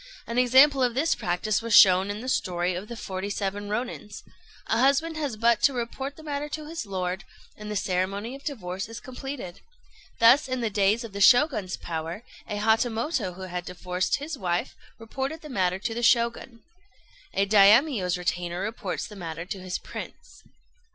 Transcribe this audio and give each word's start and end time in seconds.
An 0.25 0.39
example 0.39 0.81
of 0.81 0.95
this 0.95 1.13
practice 1.13 1.61
was 1.61 1.75
shown 1.75 2.09
in 2.09 2.21
the 2.21 2.27
story 2.27 2.73
of 2.73 2.87
"The 2.87 2.97
Forty 2.97 3.29
seven 3.29 3.69
Rônins." 3.69 4.23
A 4.65 4.79
husband 4.79 5.15
has 5.17 5.37
but 5.37 5.61
to 5.61 5.73
report 5.73 6.15
the 6.15 6.23
matter 6.23 6.49
to 6.49 6.65
his 6.67 6.87
lord, 6.87 7.23
and 7.55 7.69
the 7.69 7.75
ceremony 7.75 8.33
of 8.33 8.43
divorce 8.43 8.89
is 8.89 8.99
completed. 8.99 9.59
Thus, 10.17 10.47
in 10.47 10.61
the 10.61 10.71
days 10.71 11.03
of 11.03 11.13
the 11.13 11.21
Shoguns' 11.21 11.77
power, 11.77 12.23
a 12.49 12.57
Hatamoto 12.57 13.33
who 13.35 13.43
had 13.43 13.63
divorced 13.63 14.15
his 14.15 14.39
wife 14.39 14.75
reported 14.97 15.41
the 15.41 15.49
matter 15.49 15.77
to 15.77 15.93
the 15.93 16.01
Shogun. 16.01 16.63
A 17.35 17.45
Daimio's 17.45 18.17
retainer 18.17 18.61
reports 18.61 19.05
the 19.05 19.15
matter 19.15 19.45
to 19.45 19.59
his 19.61 19.77
Prince. 19.77 20.41